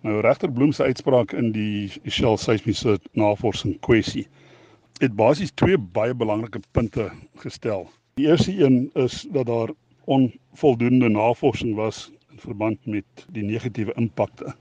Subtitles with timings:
[0.00, 4.22] Nou regter Bloem se uitspraak in die Shell seismiese navorsing kwessie
[5.00, 7.10] het basies twee baie belangrike punte
[7.42, 7.86] gestel.
[8.20, 9.72] Die eerste een is dat daar
[10.04, 14.54] onvoldoende navorsing was in verband met die negatiewe impakte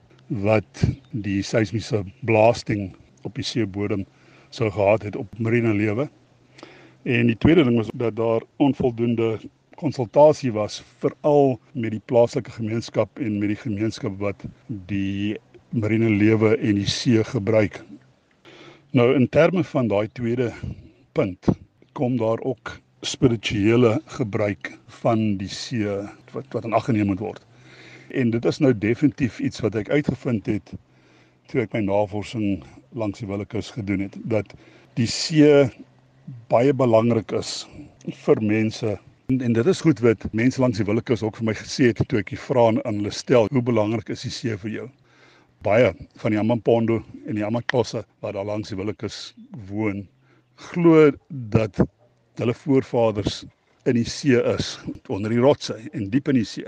[0.44, 2.92] wat die seismiese blasting
[3.24, 4.04] op die seebodem
[4.50, 6.10] sou gehad het op marine lewe.
[7.04, 9.38] En die tweede ding was dat daar onvoldoende
[9.80, 14.43] konsultasie was veral met die plaaslike gemeenskap en met die gemeenskap wat
[14.91, 15.38] die
[15.71, 17.79] marine lewe en die see gebruik.
[18.92, 20.52] Nou in terme van daai tweede
[21.18, 21.52] punt
[21.93, 22.75] kom daar ook
[23.07, 25.88] spirituele gebruik van die see
[26.33, 27.43] wat wat in ag geneem moet word.
[28.10, 30.74] En dit is nou definitief iets wat ek uitgevind het
[31.50, 32.64] toe ek my navorsing
[32.97, 34.52] langs die Willekus gedoen het dat
[35.00, 35.69] die see
[36.52, 37.64] baie belangrik is
[38.25, 38.97] vir mense
[39.30, 42.02] en, en dit is goed wat mense langs die Willekus ook vir my gesê het
[42.09, 44.88] toe ek die vrae aan hulle stel hoe belangrik is die see vir jou
[45.66, 49.19] baie van die Amampondo en die Amaklosse wat daar langs die Willekus
[49.69, 50.05] woon
[50.72, 51.09] glo
[51.53, 51.81] dat
[52.39, 53.44] hulle voorvaders
[53.88, 54.77] in die see is,
[55.11, 56.67] onder die rotse en diep in die see.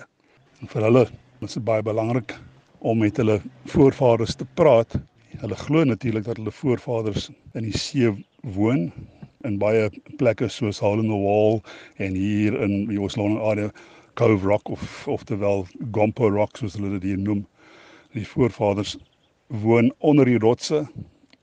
[0.62, 1.06] En vir hulle
[1.46, 2.36] is dit baie belangrik
[2.80, 3.40] om met hulle
[3.72, 4.96] voorvaders te praat.
[5.42, 8.12] Hulle glo natuurlik dat hulle voorvaders in die see
[8.56, 8.90] woon
[9.48, 11.62] in baie plekke soos Hole in the Wall
[11.98, 13.72] en hier in die Oslon area
[14.20, 17.46] Cove Rock of of terwyl Gompo Rock soos hulle dit hier noem.
[18.14, 18.98] Die voorvaders
[19.64, 20.86] woon onder die rotse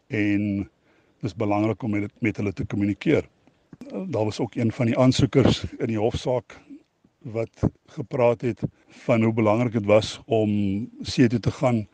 [0.08, 0.68] en
[1.20, 3.26] dis belangrik om met met hulle te kommunikeer
[3.88, 6.60] daar was ook een van die aansoekers in die hofsaak
[7.18, 10.50] wat gepraat het van hoe belangrik dit was om
[11.02, 11.86] see toe te gaan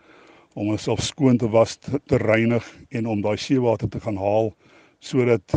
[0.52, 4.54] om homself skoon te was te, te reinig en om daai seewater te gaan haal
[4.98, 5.54] sodat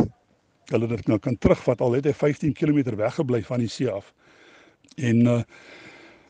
[0.70, 4.12] hulle dit nou kan terugvat al het hy 15 km weggebly van die see af.
[4.96, 5.42] En uh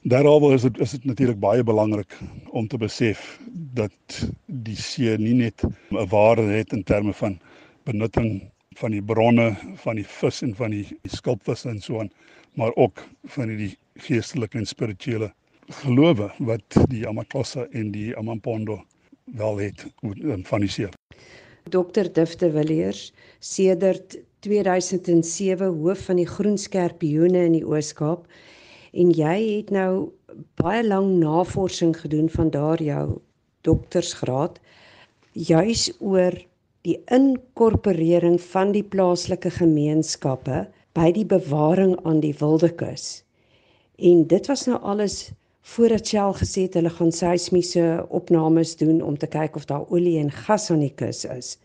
[0.08, 2.14] daaroor is dit is dit natuurlik baie belangrik
[2.50, 3.38] om te besef
[3.74, 7.40] dat die see nie net 'n waarde het in terme van
[7.84, 12.10] benutting van die bronne van die vis en van die, die skulpvisse en so aan,
[12.54, 15.32] maar ook van die geestelike en spirituele
[15.82, 18.84] gelowe wat die Amaklosa en die Amampondo
[19.24, 19.86] wel het
[20.48, 20.88] van die see.
[21.68, 22.08] Dr.
[22.12, 24.16] Dufte Villiers, sedert
[24.46, 28.26] 2007 hoof van die Groen Skerpioene in die Oos-Kaap
[28.92, 30.10] en jy het nou
[30.60, 33.18] baie lank navorsing gedoen van daar jou
[33.66, 34.60] doktorsgraad
[35.32, 36.34] juis oor
[36.86, 40.64] die inkorporering van die plaaslike gemeenskappe
[40.96, 43.24] by die bewaring aan die wilde kus.
[43.98, 45.30] En dit was nou alles
[45.74, 50.18] voordat Shell gesê het hulle gaan seismiese opnames doen om te kyk of daar olie
[50.22, 51.56] en gas aan die kus is.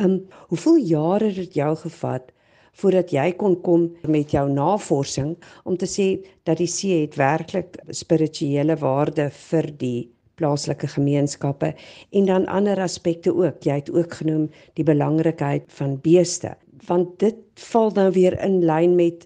[0.00, 2.32] Um hoeveel jare het dit jou gevat
[2.76, 6.08] voordat jy kon kom met jou navorsing om te sê
[6.44, 11.72] dat die see het werklik spirituele waarde vir die plaaslike gemeenskappe
[12.12, 13.64] en dan ander aspekte ook.
[13.64, 16.52] Jy het ook genoem die belangrikheid van beeste,
[16.86, 17.40] want dit
[17.70, 19.24] val nou weer in lyn met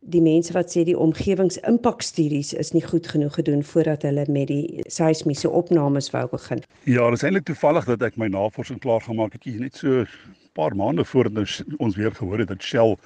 [0.00, 4.82] die mense wat sê die omgewingsimpakstudies is nie goed genoeg gedoen voordat hulle met die
[4.88, 6.62] seismiese opnames wou begin.
[6.88, 10.02] Ja, dit is eintlik toevallig dat ek my navorsing klaar gemaak het hier net so
[10.02, 10.08] 'n
[10.56, 12.96] paar maande voordat ons, weer gehoor het dat Shell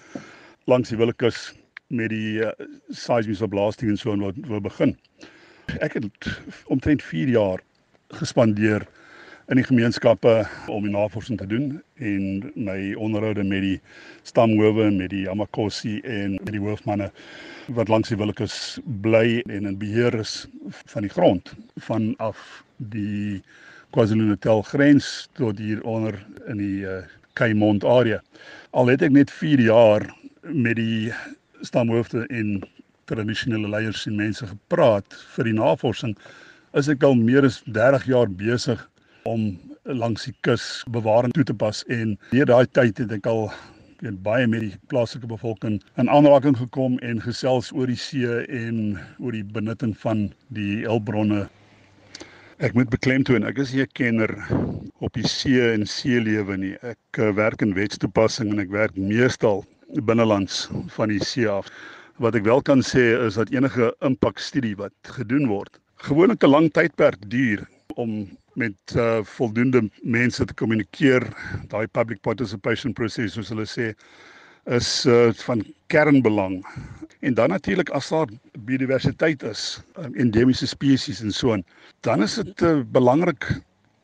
[0.66, 1.52] langs die Willekus
[1.88, 2.50] met die uh,
[2.88, 4.96] seismiese blasting en so en wat wil begin.
[5.80, 6.06] Ek het
[6.66, 7.60] omtrent 4 jaar
[8.08, 8.86] gespandeer
[9.52, 13.80] in die gemeenskappe om die navorsing te doen en my onderhoude met die
[14.24, 17.10] stamhowe met die Amakosi en met die hoofmanne
[17.76, 20.46] wat langs die Willekus bly en in beheer is
[20.92, 21.52] van die grond
[21.88, 22.62] vanaf
[22.94, 23.42] die
[23.92, 26.16] KwaZulu-Natal grens tot hier onder
[26.48, 26.88] in die
[27.34, 28.22] Kaimond area.
[28.72, 30.06] Al het ek net 4 jaar
[30.42, 31.12] met die
[31.66, 32.62] stamhoofde en
[33.10, 36.16] tradisionele leiers en mense gepraat vir die navorsing
[36.78, 38.80] is ek al meer as 30 jaar besig
[39.24, 43.48] om langs die kus bewaring toe te pas en deur daai tyd het ek al
[44.04, 48.98] weet baie met die plaaslike bevolking in aanraking gekom en gesels oor die see en
[49.18, 51.46] oor die benutting van die hulpbronne
[52.62, 54.30] Ek moet beklemtoon ek is nie 'n kenner
[55.02, 56.76] op die see en seelewe nie.
[56.86, 59.64] Ek uh, werk in wetstoepassing en ek werk meestal
[60.06, 61.66] binnelands van die see af.
[62.22, 66.70] Wat ek wel kan sê is dat enige impakstudie wat gedoen word, gewoonlik 'n lang
[66.70, 67.66] tydperk duur
[67.98, 68.30] om
[68.60, 71.26] met uh, voldoende mense te kommunikeer.
[71.68, 73.92] Daai public participation proses soos hulle sê
[74.72, 76.60] is uh, van kernbelang.
[77.20, 78.28] En dan natuurlik as daar
[78.64, 81.64] biodiversiteit is, um, endemiese spesies en so aan,
[82.00, 83.48] dan is dit uh, belangrik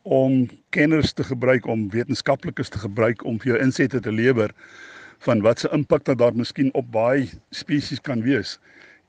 [0.03, 4.53] om kenners te gebruik om wetenskaplikes te gebruik om vir jou insette te lewer
[5.27, 8.57] van wat se impak dat daar miskien op baie spesies kan wees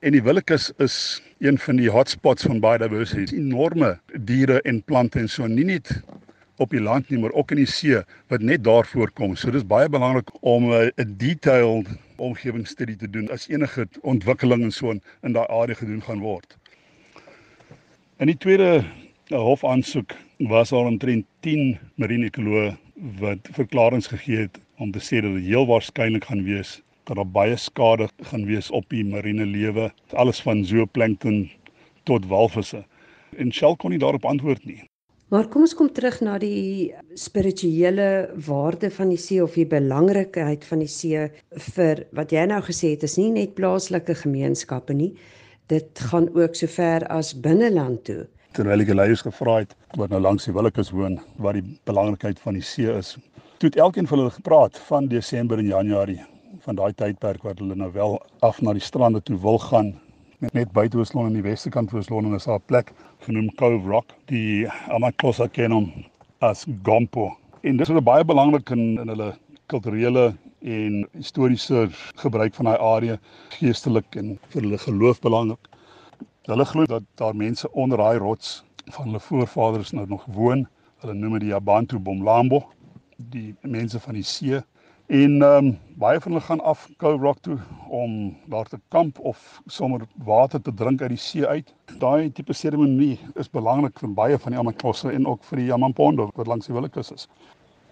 [0.02, 0.94] En die Willekes is
[1.38, 3.36] een van die hotspots van biodiversity.
[3.38, 3.92] Enorme
[4.26, 5.92] diere en plante en so nie net
[6.58, 8.00] op die land nie, maar ook in die see
[8.32, 9.36] wat net daar voorkom.
[9.38, 14.90] So dis baie belangrik om 'n detailed omgewingsstudie te doen as enige ontwikkeling en so
[14.90, 16.58] in, in daai area gedoen gaan word.
[18.18, 18.84] In die tweede
[19.30, 22.76] hofaansoek was daar omtrent 10 marine ekoloë
[23.22, 27.26] wat verklaringe gegee het om te sê dat dit heel waarskynlik gaan wees dat daar
[27.26, 31.50] baie skade gaan wees op die marine lewe, alles van zooplankton
[32.08, 32.84] tot walvisse.
[33.38, 34.82] En Shell kon nie daarop antwoord nie.
[35.32, 40.64] Maar kom ons kom terug na die spirituele waarde van die see of die belangrikheid
[40.68, 41.22] van die see
[41.72, 45.14] vir wat jy nou gesê het, is nie net plaaslike gemeenskappe nie.
[45.72, 48.26] Dit gaan ook so ver as binneland toe.
[48.52, 52.60] Terwyl ek leiers gevra het wat nou langs die Willekes woon, wat die belangrikheid van
[52.60, 53.14] die see is,
[53.56, 56.20] toe het elkeen van hulle gepraat van Desember en Januarie
[56.62, 59.94] van daai tydperk wat hulle nou wel af na die strande toe wil gaan
[60.50, 62.92] net buite Oos-London in die weste kant van Oos-London is daar 'n plek
[63.26, 64.12] genoem Cove Rock.
[64.26, 65.92] Die Amaklosa ken hom
[66.38, 67.36] as Gompo.
[67.62, 69.34] En dit is baie belangrik in in hulle
[69.66, 73.18] kulturele en historiese gebruik van daai area,
[73.48, 75.68] geestelik en vir hulle geloof belangrik.
[76.42, 80.66] Hulle glo dat daar mense onder daai rots van hulle voorvaders nou nog woon.
[80.98, 82.64] Hulle noem dit die Abantu Bomlambo,
[83.16, 84.62] die mense van die see
[85.12, 89.18] En ehm um, baie van hulle gaan af Cove Rock toe om daar te kamp
[89.18, 91.74] of sommer water te drink uit die see uit.
[91.98, 96.30] Daai tipe seremonie is belangrik vir baie van die Amaklosse en ook vir die Yamampondo
[96.34, 97.28] wat langs die Willekes is.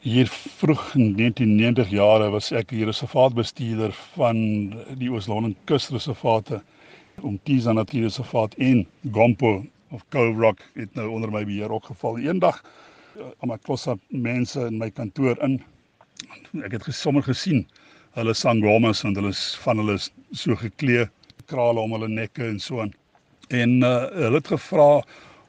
[0.00, 4.40] Hier vroeg in 1990 jare was ek as reservaatbestuurder van
[5.02, 6.62] die Oos-London Kusreservate
[7.20, 9.58] om Tisa Natuurreservaat en Gompo
[9.90, 12.17] of Cove Rock het nou onder my beheer ook geval.
[12.19, 15.61] Eendag uh, Amaklosse mense in my kantoor in
[16.64, 17.67] ek het sommer gesien
[18.19, 19.96] hulle sangomas en hulle is van hulle
[20.32, 21.06] so geklee
[21.50, 22.93] krale om hulle nekke en so aan.
[23.50, 24.88] En uh, hulle het gevra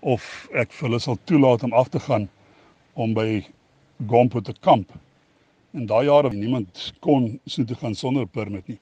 [0.01, 0.27] of
[0.57, 2.27] ek vir hulle sal toelaat om af te gaan
[2.93, 3.43] om by
[4.09, 4.89] Gompo te kamp.
[5.77, 8.79] En daai jare niemand kon so toe gaan sonder permit nie.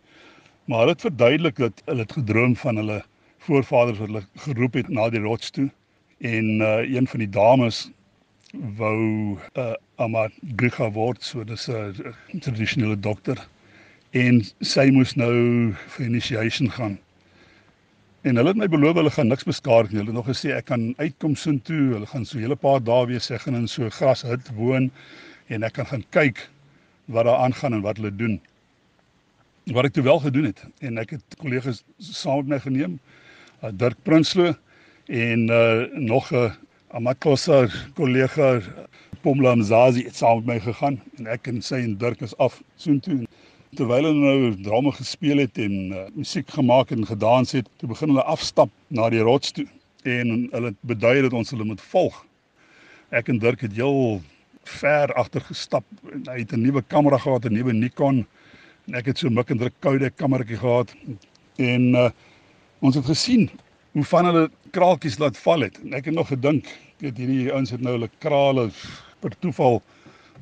[0.65, 3.01] Maar hulle het verduidelik dat hulle het gedroom van hulle
[3.47, 5.69] voorvaders wat hulle geroep het na die rots toe
[6.19, 7.87] en uh, een van die dames
[8.79, 13.37] wou 'n uh, Amagriga word, so dis 'n tradisionele dokter.
[14.11, 16.97] En sy moes nou vir initiation gaan.
[18.21, 19.99] En hulle het my beloof hulle gaan niks beskadig nie.
[19.99, 21.93] Hulle het nog gesê ek kan uitkom soontoe.
[21.93, 24.91] Hulle gaan so 'n hele paar dae weer sê gaan in so grashut woon
[25.47, 26.49] en ek kan gaan kyk
[27.07, 28.39] wat daar aangaan en wat hulle doen.
[29.65, 32.99] Wat ek toe wel gedoen het en ek het kollegas saam met my geneem,
[33.63, 34.53] uh, Dirk Prinsloo
[35.07, 36.51] en uh, nog 'n
[36.91, 38.61] Amaklosa kollega
[39.21, 42.61] Pomla Mzazi het saam met my gegaan en ek en sy en Dirk is af
[42.79, 43.25] soontoe.
[43.75, 48.13] Terwyl hulle nou drama gespeel het en uh, musiek gemaak en gedans het, toe begin
[48.13, 49.65] hulle afstap na die rots toe
[50.07, 52.15] en hulle bedui dat ons hulle moet volg.
[53.11, 54.21] Ek en Dirk het heel
[54.79, 55.83] ver agter gestap
[56.13, 58.25] en hy het 'n nuwe kamera gehad, 'n nuwe Nikon
[58.87, 60.95] en ek het so mik en druk koude kameratjie gehad
[61.57, 62.09] en uh,
[62.79, 63.49] ons het gesien
[63.91, 65.75] hoe van hulle kraaltjies laat val het.
[65.83, 66.71] En ek het nog gedink,
[67.03, 68.71] weet hierdie ouens het nou hulle krale
[69.19, 69.81] per toeval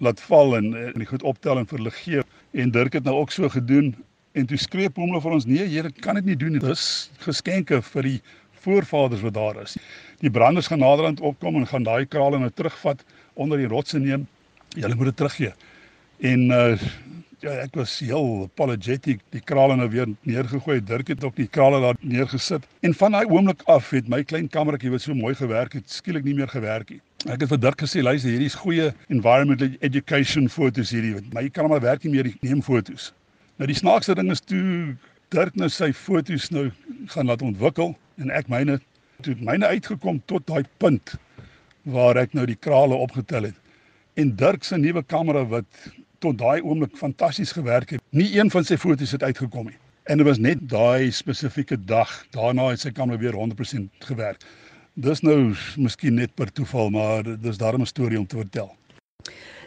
[0.03, 2.25] laat val en en die goed optel en vir hulle gee.
[2.51, 3.95] En Dirk het nou ook so gedoen
[4.37, 6.59] en toe skree Pomela vir ons: "Nee, Here, kan dit nie doen nie.
[6.59, 8.21] Dis geskenke vir die
[8.61, 9.77] voorvaders wat daar is.
[10.19, 13.03] Die branders gaan naderhand opkom en gaan daai krale nou terugvat
[13.33, 14.27] onder die rotse neem.
[14.75, 15.53] Julle moet dit teruggee."
[16.19, 16.77] En uh
[17.39, 19.21] ja, ek was heel apologetic.
[19.29, 20.79] Die krale nou weer neergegooi.
[20.83, 22.65] Dirk het ook die krale daar neergesit.
[22.81, 26.25] En van daai oomblik af het my klein kameratjie wat so mooi gewerk het, skielik
[26.25, 27.01] nie meer gewerk nie.
[27.25, 31.15] Ek het vir Dirk gesê, luister, hierdie is goeie environmental education foto's hierdie.
[31.33, 33.07] My kamera werk nie meer, ek neem foto's.
[33.57, 34.93] Nou die snaakste ding is toe
[35.33, 36.67] Dirk nou sy foto's nou
[37.09, 38.77] gaan laat ontwikkel en ek myne
[39.25, 41.15] toe myne uitgekom tot daai punt
[41.89, 43.57] waar ek nou die krale opgetel het.
[44.21, 45.89] En Dirk se nuwe kamera wat
[46.21, 48.05] tot daai oomblik fantasties gewerk het.
[48.13, 49.79] Nie een van sy foto's het uitgekom nie.
[50.05, 52.13] En dit was net daai spesifieke dag.
[52.37, 54.45] Daarna het sy kamera weer 100% gewerk.
[54.97, 58.69] Dis nou miskien net per toeval, maar dis daarom 'n storie om te vertel.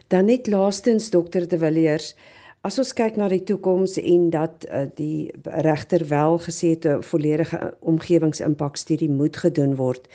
[0.09, 2.17] Dan net laastens dokter De Villiers,
[2.61, 7.03] as ons kyk na die toekoms en dat uh, die regter wel gesê het 'n
[7.03, 10.09] volledige omgewingsimpakstudie moet gedoen word.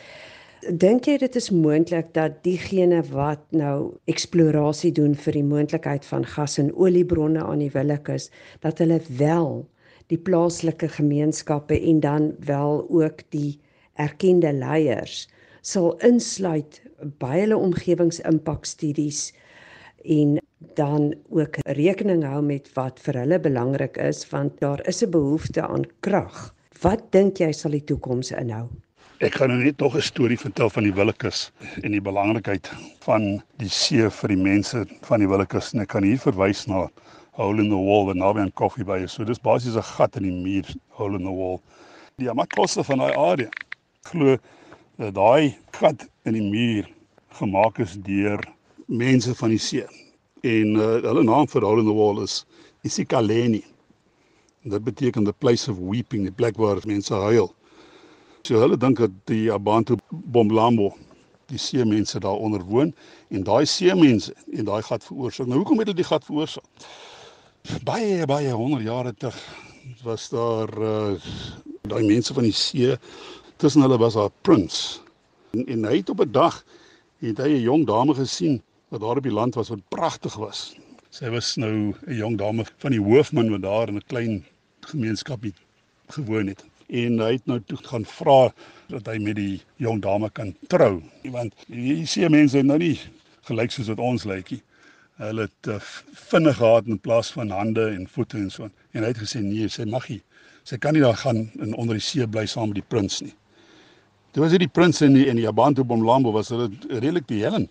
[0.69, 6.25] Dink jy dit is moontlik dat diegene wat nou eksplorasie doen vir die moontlikheid van
[6.25, 9.65] gas en oliebronne aan die Willekes, dat hulle wel
[10.07, 13.59] die plaaslike gemeenskappe en dan wel ook die
[13.95, 15.27] erkende leiers
[15.61, 16.81] sal insluit
[17.19, 19.31] by hulle omgewingsimpakstudies
[20.17, 20.37] en
[20.75, 25.61] dan ook rekening hou met wat vir hulle belangrik is want daar is 'n behoefte
[25.61, 28.65] aan krag Wat dink jy sal die toekoms inhou?
[29.23, 31.51] Ek gaan nou net nog 'n storie vertel van die Willekeus
[31.83, 32.67] en die belangrikheid
[33.05, 36.89] van die see vir die mense van die Willekeus en ek kan hier verwys na
[37.39, 39.13] hole in the wall wat naby aan Coffee Bay is.
[39.13, 41.61] So dis basies 'n gat in die muur, hole in the wall.
[42.17, 43.49] Die amaklosse van daai area
[44.09, 44.37] glo
[45.01, 46.87] dat daai gat in die muur
[47.39, 48.41] gemaak is deur
[48.85, 49.85] mense van die see.
[50.45, 52.43] En uh, hulle naam vir hole in the wall is
[52.87, 53.63] isikaleni.
[54.63, 57.51] En dit beteken the place of weeping, die plek waar mense huil.
[58.45, 60.93] So hulle dink dat die Abantu Bomlambo
[61.49, 62.93] die see mense daaronder woon
[63.29, 65.49] en daai see mense en daai gat veroorsaak.
[65.49, 66.87] Nou hoekom het hulle die gat veroorsaak?
[67.85, 69.37] baie baie honderd jare terug
[70.03, 71.15] was daar uh
[71.85, 72.97] daai mense van die see
[73.57, 75.01] tussen hulle was daar prins
[75.53, 76.63] en, en hy het op 'n dag
[77.23, 80.75] het hy 'n jong dame gesien wat daar op die land was wat pragtig was
[81.09, 84.45] sy was nou 'n jong dame van die hoofman wat daar in 'n klein
[84.79, 85.53] gemeenskapie
[86.07, 88.53] gewoon het en hy het nou toe gaan vra
[88.87, 92.99] dat hy met die jong dame kan trou want die see mense nou nie
[93.41, 94.63] gelyk soos wat ons lyk nie
[95.21, 95.79] hulle het uh,
[96.29, 98.69] vinnig gehad in plaas van hande en voete en so.
[98.91, 100.21] En hy het gesê nee, sy mag nie.
[100.67, 103.33] Sy kan nie daar gaan in onder die see bly saam met die prins nie.
[104.35, 107.69] Toe was dit die prins en die en die Abantu Bomlambo was hulle redelik behelend.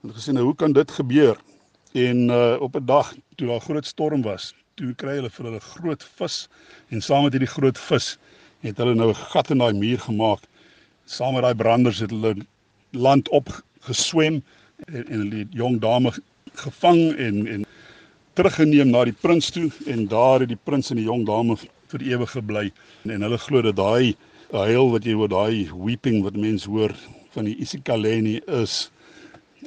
[0.00, 1.36] Hulle gesê nou hoe kan dit gebeur?
[1.92, 5.60] En uh, op 'n dag toe daar groot storm was, toe kry hulle vir hulle
[5.60, 6.36] groot vis
[6.88, 8.06] en saam met hierdie groot vis
[8.64, 10.48] het hulle nou 'n gat in daai muur gemaak.
[11.04, 12.34] Saam met daai branders het hulle
[12.96, 14.40] land op geswem
[14.88, 16.14] en, en die jong dame
[16.54, 17.66] gevang en en
[18.32, 21.56] teruggeneem na die prins toe en daar het die prins en die jong dame
[21.92, 22.72] vir ewig gebly
[23.04, 24.16] en, en hulle glo dat daai
[24.52, 26.94] huil wat jy hoor daai weeping wat mense hoor
[27.34, 28.90] van die isikaleni is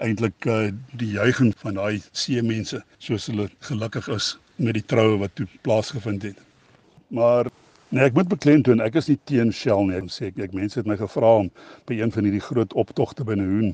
[0.02, 5.20] eintlik uh, die juiging van daai see mense soos hulle gelukkig is met die troue
[5.22, 6.40] wat toe plaasgevind het
[7.10, 7.52] maar
[7.92, 9.98] Nee, ek moet beklemtoon, ek is nie teen Shell nie.
[10.00, 11.50] Ek sê ek, ek mense het my gevra om
[11.90, 13.74] by een van hierdie groot optogte by Nehoen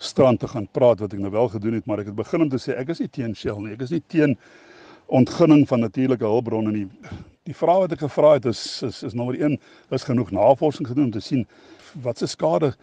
[0.00, 2.48] strand te gaan praat wat ek nou wel gedoen het, maar ek het begin om
[2.48, 3.74] te sê ek is nie teen Shell nie.
[3.76, 4.38] Ek is nie teen
[5.20, 6.86] ontginning van natuurlike hulpbronne nie.
[7.48, 9.54] Die vraag wat ek gevra het is is is nommer 1,
[9.96, 11.46] is genoeg navorsing gedoen om te sien
[12.04, 12.74] wat se skade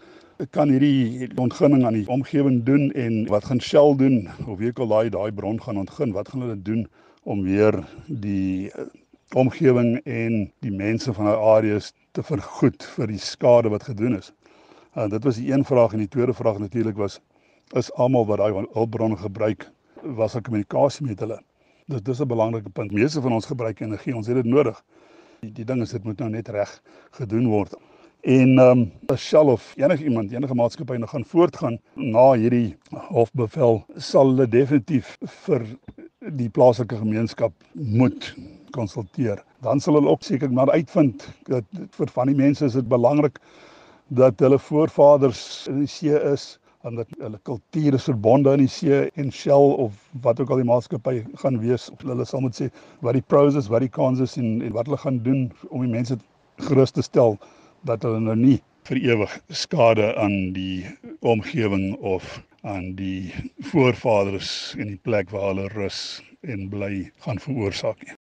[0.58, 4.18] kan hierdie ontginning aan die omgewing doen en wat gaan Shell doen
[4.48, 6.82] of wie ook al daai daai bron gaan ontgin, wat gaan hulle doen
[7.30, 8.74] om weer die
[9.38, 14.34] omgewing en die mense van daai areas te vergoed vir die skade wat gedoen is.
[14.98, 17.22] En dit was die een vraag en die tweede vraag natuurlik was
[17.78, 19.70] is almal wat daai hulpbronne gebruik
[20.02, 21.44] was daar kommunikasie met hulle.
[21.88, 22.92] Dis dis 'n belangrike punt.
[22.92, 24.78] Meeste van ons gebruik energie, ons het dit nodig.
[25.42, 26.72] Die, die ding is dit moet nou net reg
[27.12, 27.76] gedoen word.
[28.22, 32.76] En ehm um, as Shell of enige iemand, enige maatskappy nog gaan voortgaan na hierdie
[32.90, 35.14] hofbevel, sal hulle definitief
[35.46, 35.68] vir
[36.42, 38.34] die plaaslike gemeenskap moet
[38.72, 39.44] konsulteer.
[39.62, 43.38] Dan sal hulle ook seker maar uitvind dat vir van die mense is dit belangrik
[44.08, 48.70] dat hulle voorvaders in die see is en dat hulle kultuur is verbonde aan die
[48.72, 51.90] see en Shell of wat ook al die maatskappy gaan wees.
[52.04, 52.70] Hulle sal moet sê
[53.06, 55.86] wat die pros is, wat die cons is en, en wat hulle gaan doen om
[55.86, 56.20] die mense
[56.70, 57.40] gerus te stel
[57.90, 60.86] dat hulle nou nie vir ewig skade aan die
[61.26, 62.28] omgewing of
[62.62, 63.34] aan die
[63.72, 66.94] voorvaders en die plek waar hulle rus en bly
[67.26, 68.15] gaan veroorsaak nie.